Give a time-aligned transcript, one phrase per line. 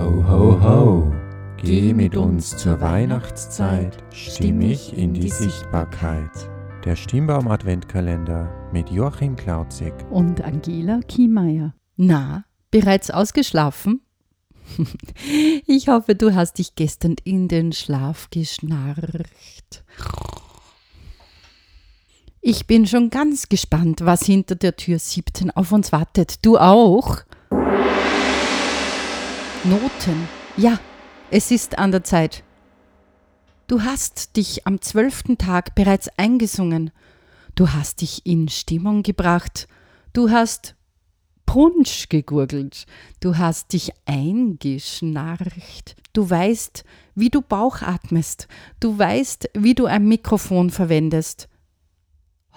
[0.00, 1.12] Ho, ho, ho,
[1.58, 6.30] geh mit uns zur Weihnachtszeit, stimmig in die Sichtbarkeit.
[6.86, 11.74] Der Stimmbaum Adventkalender mit Joachim Klauzig und Angela Kiemeier.
[11.96, 14.00] Na, bereits ausgeschlafen?
[15.66, 19.84] Ich hoffe, du hast dich gestern in den Schlaf geschnarcht.
[22.40, 26.46] Ich bin schon ganz gespannt, was hinter der Tür 17 auf uns wartet.
[26.46, 27.18] Du auch?
[29.64, 30.26] Noten.
[30.56, 30.80] Ja,
[31.30, 32.44] es ist an der Zeit.
[33.66, 36.90] Du hast dich am zwölften Tag bereits eingesungen.
[37.56, 39.68] Du hast dich in Stimmung gebracht.
[40.14, 40.76] Du hast
[41.44, 42.86] Punsch gegurgelt.
[43.20, 45.94] Du hast dich eingeschnarcht.
[46.14, 46.82] Du weißt,
[47.14, 48.48] wie du Bauch atmest.
[48.80, 51.50] Du weißt, wie du ein Mikrofon verwendest.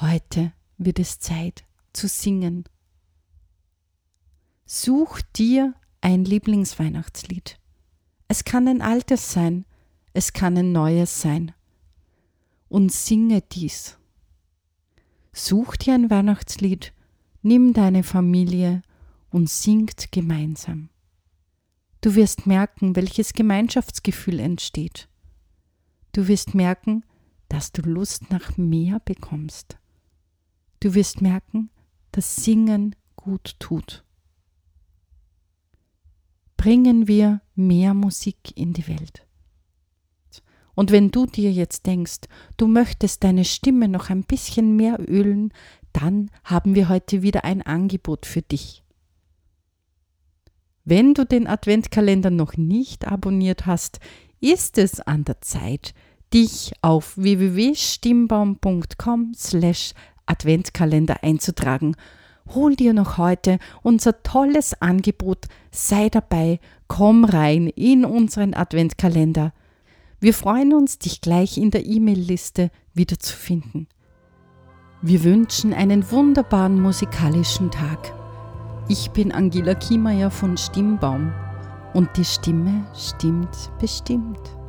[0.00, 2.62] Heute wird es Zeit zu singen.
[4.64, 7.58] Such dir ein Lieblingsweihnachtslied.
[8.28, 9.64] Es kann ein altes sein,
[10.12, 11.52] es kann ein neues sein.
[12.68, 13.98] Und singe dies.
[15.32, 16.92] Such dir ein Weihnachtslied,
[17.42, 18.82] nimm deine Familie
[19.30, 20.90] und singt gemeinsam.
[22.00, 25.08] Du wirst merken, welches Gemeinschaftsgefühl entsteht.
[26.12, 27.04] Du wirst merken,
[27.48, 29.78] dass du Lust nach mehr bekommst.
[30.80, 31.70] Du wirst merken,
[32.10, 34.04] dass Singen gut tut.
[36.62, 39.26] Bringen wir mehr Musik in die Welt.
[40.76, 42.20] Und wenn du dir jetzt denkst,
[42.56, 45.52] du möchtest deine Stimme noch ein bisschen mehr ölen,
[45.92, 48.84] dann haben wir heute wieder ein Angebot für dich.
[50.84, 53.98] Wenn du den Adventkalender noch nicht abonniert hast,
[54.38, 55.94] ist es an der Zeit,
[56.32, 59.94] dich auf www.stimmbaum.com slash
[60.26, 61.96] Adventskalender einzutragen.
[62.48, 69.52] Hol dir noch heute unser tolles Angebot, sei dabei, komm rein in unseren Adventkalender.
[70.20, 73.88] Wir freuen uns, dich gleich in der E-Mail-Liste wiederzufinden.
[75.00, 78.12] Wir wünschen einen wunderbaren musikalischen Tag.
[78.88, 81.32] Ich bin Angela Kiemeier von Stimmbaum
[81.94, 84.61] und die Stimme stimmt bestimmt.